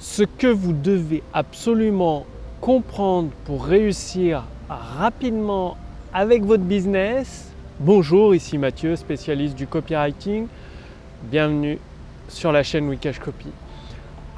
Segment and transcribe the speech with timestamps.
[0.00, 2.24] ce que vous devez absolument
[2.62, 5.76] comprendre pour réussir rapidement
[6.14, 7.52] avec votre business.
[7.78, 10.46] Bonjour, ici Mathieu, spécialiste du copywriting.
[11.24, 11.78] Bienvenue
[12.28, 13.48] sur la chaîne Wikash Copy.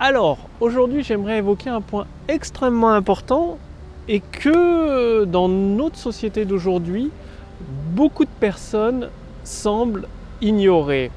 [0.00, 3.56] Alors, aujourd'hui, j'aimerais évoquer un point extrêmement important
[4.08, 7.12] et que dans notre société d'aujourd'hui,
[7.92, 9.10] beaucoup de personnes
[9.44, 10.08] semblent
[10.40, 11.12] ignorer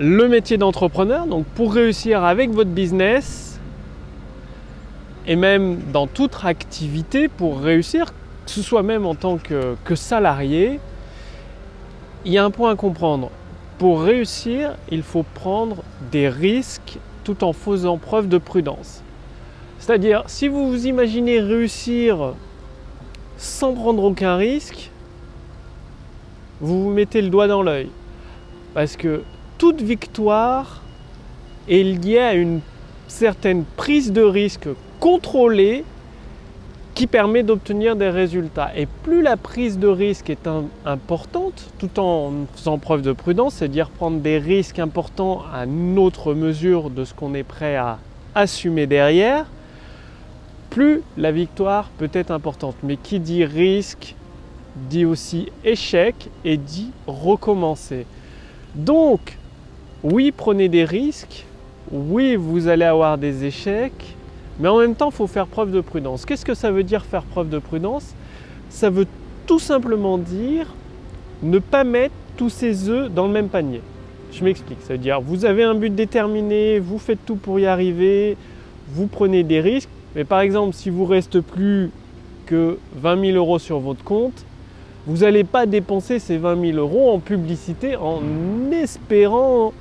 [0.00, 1.26] le métier d'entrepreneur.
[1.26, 3.52] Donc pour réussir avec votre business
[5.26, 8.06] et même dans toute activité, pour réussir,
[8.44, 10.80] que ce soit même en tant que, salarié,
[12.24, 13.30] il y a un point à comprendre.
[13.78, 19.02] Pour réussir, il faut prendre des risques tout en faisant preuve de prudence.
[19.78, 22.34] C'est-à-dire, si vous vous imaginez réussir
[23.36, 24.90] sans prendre aucun risque,
[26.60, 27.88] vous vous mettez le doigt dans l'œil.
[28.74, 29.22] Parce que
[29.62, 30.82] toute victoire
[31.68, 32.62] est liée à une
[33.06, 34.66] certaine prise de risque
[34.98, 35.84] contrôlée
[36.96, 38.72] qui permet d'obtenir des résultats.
[38.76, 40.48] Et plus la prise de risque est
[40.84, 46.90] importante, tout en faisant preuve de prudence, c'est-à-dire prendre des risques importants à notre mesure
[46.90, 48.00] de ce qu'on est prêt à
[48.34, 49.46] assumer derrière,
[50.70, 52.74] plus la victoire peut être importante.
[52.82, 54.16] Mais qui dit risque
[54.90, 58.06] dit aussi échec et dit recommencer.
[58.74, 59.38] Donc,
[60.04, 61.46] oui, prenez des risques,
[61.90, 64.16] oui, vous allez avoir des échecs,
[64.58, 66.24] mais en même temps, il faut faire preuve de prudence.
[66.24, 68.14] Qu'est-ce que ça veut dire faire preuve de prudence?
[68.68, 69.06] Ça veut
[69.46, 70.66] tout simplement dire
[71.42, 73.80] ne pas mettre tous ses œufs dans le même panier.
[74.32, 77.66] Je m'explique, ça veut dire vous avez un but déterminé, vous faites tout pour y
[77.66, 78.36] arriver,
[78.88, 81.90] vous prenez des risques, mais par exemple si vous reste plus
[82.46, 84.46] que 20 000 euros sur votre compte,
[85.06, 88.22] vous n'allez pas dépenser ces 20 000 euros en publicité en
[88.72, 89.74] espérant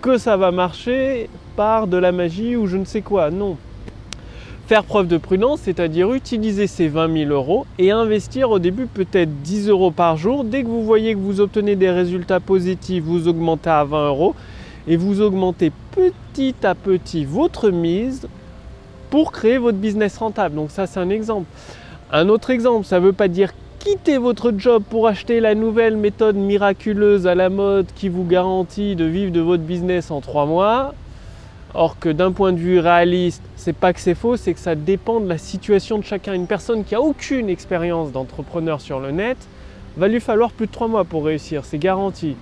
[0.00, 3.30] que ça va marcher par de la magie ou je ne sais quoi.
[3.30, 3.56] Non.
[4.66, 9.42] Faire preuve de prudence, c'est-à-dire utiliser ces 20 000 euros et investir au début peut-être
[9.42, 10.44] 10 euros par jour.
[10.44, 14.34] Dès que vous voyez que vous obtenez des résultats positifs, vous augmentez à 20 euros
[14.86, 18.28] et vous augmentez petit à petit votre mise
[19.10, 20.54] pour créer votre business rentable.
[20.54, 21.46] Donc ça c'est un exemple.
[22.12, 25.96] Un autre exemple, ça ne veut pas dire quitter votre job pour acheter la nouvelle
[25.96, 30.46] méthode miraculeuse à la mode qui vous garantit de vivre de votre business en trois
[30.46, 30.94] mois.
[31.74, 34.74] Or que d'un point de vue réaliste, c'est pas que c'est faux, c'est que ça
[34.74, 36.32] dépend de la situation de chacun.
[36.32, 39.36] Une personne qui a aucune expérience d'entrepreneur sur le net,
[39.96, 42.36] va lui falloir plus de trois mois pour réussir, c'est garanti.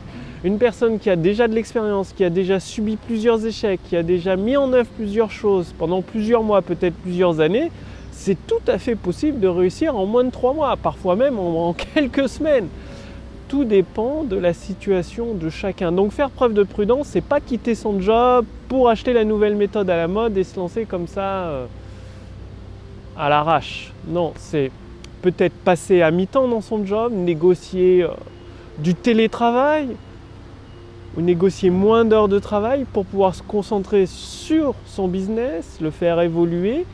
[0.45, 4.03] Une personne qui a déjà de l'expérience, qui a déjà subi plusieurs échecs, qui a
[4.03, 7.71] déjà mis en œuvre plusieurs choses pendant plusieurs mois, peut-être plusieurs années,
[8.17, 11.73] c'est tout à fait possible de réussir en moins de trois mois, parfois même en,
[11.95, 12.67] quelques semaines.
[13.47, 15.93] Tout dépend de la situation de chacun.
[15.93, 19.89] Donc faire preuve de prudence, c'est pas quitter son job pour acheter la nouvelle méthode
[19.91, 21.67] à la mode et se lancer comme ça euh,
[23.17, 23.93] à l'arrache.
[24.09, 24.73] Non, c'est
[25.23, 28.09] peut-être passer à mi-temps dans son job, négocier euh,
[28.79, 29.89] du télétravail
[31.17, 36.21] ou négocier moins d'heures de travail pour pouvoir se concentrer sur son business, le faire
[36.21, 36.87] évoluer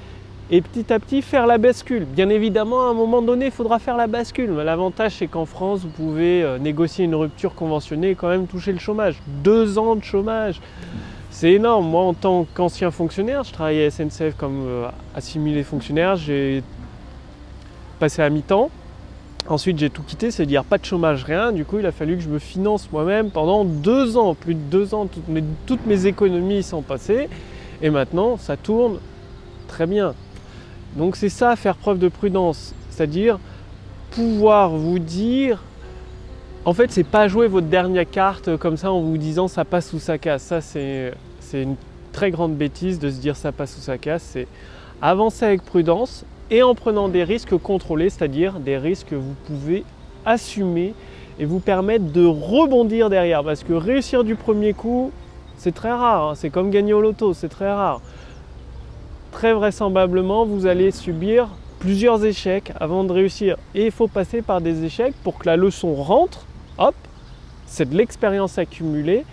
[0.51, 2.05] et petit à petit faire la bascule.
[2.05, 4.51] Bien évidemment, à un moment donné, il faudra faire la bascule.
[4.51, 8.73] L'avantage, c'est qu'en France, vous pouvez euh, négocier une rupture conventionnée et quand même toucher
[8.73, 9.17] le chômage.
[9.43, 10.61] Deux ans de chômage.
[11.31, 11.87] C'est énorme.
[11.87, 16.17] Moi, en tant qu'ancien fonctionnaire, je travaillais à SNCF comme euh, assimilé fonctionnaire.
[16.17, 16.63] J'ai
[17.99, 18.69] passé à mi-temps.
[19.49, 21.51] Ensuite, j'ai tout quitté, c'est-à-dire pas de chômage, rien.
[21.51, 24.61] Du coup, il a fallu que je me finance moi-même pendant deux ans, plus de
[24.61, 25.07] deux ans.
[25.07, 27.29] Toutes mes, toutes mes économies sont passées.
[27.81, 28.99] Et maintenant, ça tourne
[29.67, 30.15] très bien.
[30.97, 33.39] Donc c'est ça, faire preuve de prudence, c'est-à-dire
[34.11, 35.63] pouvoir vous dire,
[36.65, 39.93] en fait, c'est pas jouer votre dernière carte comme ça en vous disant ça passe
[39.95, 40.43] ou ça casse.
[40.43, 41.15] Ça, c'est
[41.55, 41.77] une
[42.13, 44.23] très grande bêtise de se dire ça passe ou ça casse.
[44.23, 44.47] C'est
[45.01, 49.85] avancer avec prudence et en prenant des risques contrôlés, c'est-à-dire des risques que vous pouvez
[50.27, 50.95] assumer
[51.39, 53.43] et vous permettre de rebondir derrière.
[53.43, 55.11] Parce que réussir du premier coup,
[55.57, 56.29] c'est très rare.
[56.29, 56.35] Hein.
[56.35, 58.03] C'est comme gagner au loto, c'est très rare
[59.33, 61.49] très vraisemblablement, vous allez subir
[61.81, 63.57] plusieurs échecs avant de réussir.
[63.75, 66.47] Et il faut passer par des échecs pour que la leçon rentre.
[66.79, 66.95] Hop,
[67.67, 69.25] c'est de l'expérience accumulée.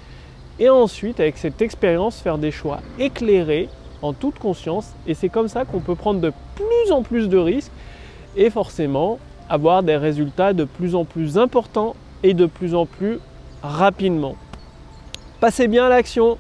[0.58, 3.70] Et ensuite, avec cette expérience, faire des choix éclairés,
[4.02, 4.94] en toute conscience.
[5.08, 7.72] Et c'est comme ça qu'on peut prendre de plus en plus de risques
[8.36, 9.20] et forcément
[9.50, 13.20] avoir des résultats de plus en plus importants et de plus en plus
[13.62, 14.36] rapidement.
[15.40, 16.38] Passez bien à l'action.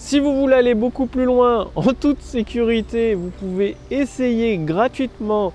[0.00, 5.52] Si vous voulez aller beaucoup plus loin en toute sécurité, vous pouvez essayer gratuitement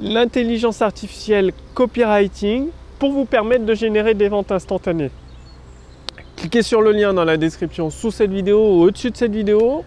[0.00, 2.68] l'intelligence artificielle copywriting
[2.98, 5.10] pour vous permettre de générer des ventes instantanées.
[6.36, 9.84] Cliquez sur le lien dans la description sous cette vidéo ou au-dessus de cette vidéo.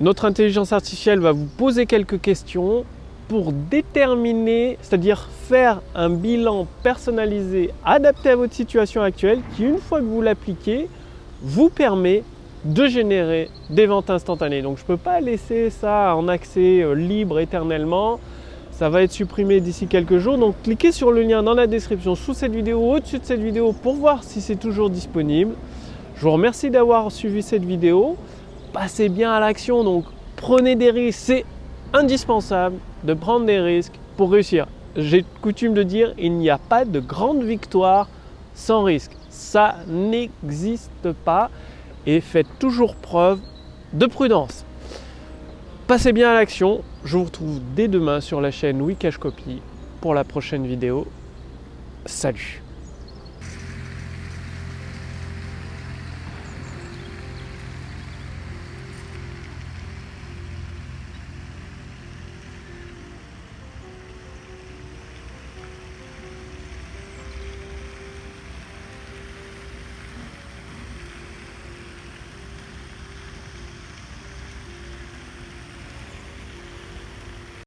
[0.00, 2.84] Notre intelligence artificielle va vous poser quelques questions
[3.28, 10.00] pour déterminer, c'est-à-dire faire un bilan personnalisé, adapté à votre situation actuelle, qui une fois
[10.00, 10.88] que vous l'appliquez,
[11.40, 12.24] vous permet
[12.64, 14.62] de générer des ventes instantanées.
[14.62, 18.18] Donc je ne peux pas laisser ça en accès euh, libre éternellement.
[18.70, 20.38] Ça va être supprimé d'ici quelques jours.
[20.38, 23.72] Donc cliquez sur le lien dans la description sous cette vidéo, au-dessus de cette vidéo
[23.72, 25.54] pour voir si c'est toujours disponible.
[26.16, 28.16] Je vous remercie d'avoir suivi cette vidéo.
[28.72, 29.84] Passez bien à l'action.
[29.84, 30.04] Donc
[30.36, 31.20] prenez des risques.
[31.20, 31.44] C'est
[31.92, 34.66] indispensable de prendre des risques pour réussir.
[34.96, 38.08] J'ai coutume de dire, il n'y a pas de grande victoire
[38.54, 39.12] sans risque.
[39.28, 41.50] Ça n'existe pas
[42.06, 43.40] et faites toujours preuve
[43.92, 44.64] de prudence.
[45.86, 46.82] Passez bien à l'action.
[47.04, 49.60] Je vous retrouve dès demain sur la chaîne Wikash Copy
[50.00, 51.06] pour la prochaine vidéo.
[52.06, 52.63] Salut